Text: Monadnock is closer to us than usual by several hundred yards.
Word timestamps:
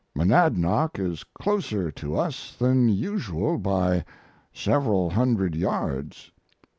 Monadnock 0.15 0.97
is 0.97 1.23
closer 1.23 1.91
to 1.91 2.17
us 2.17 2.55
than 2.55 2.89
usual 2.89 3.59
by 3.59 4.03
several 4.51 5.11
hundred 5.11 5.53
yards. 5.53 6.31